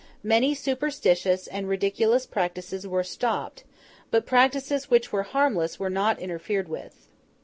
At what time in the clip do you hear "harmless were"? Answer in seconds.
5.21-5.91